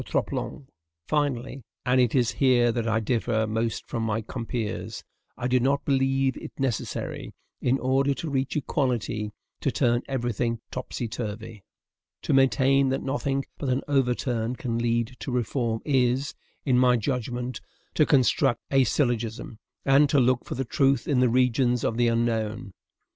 [0.03, 0.65] Troplong.
[1.05, 5.03] Finally, and it is here that I differ most from my compeers,
[5.37, 10.59] I do not believe it necessary, in order to reach equality, to turn every thing
[10.71, 11.63] topsy turvy.
[12.23, 16.33] To maintain that nothing but an overturn can lead to reform is,
[16.65, 17.61] in my judgment,
[17.93, 22.07] to construct a syllogism, and to look for the truth in the regions of the
[22.07, 22.73] unknown.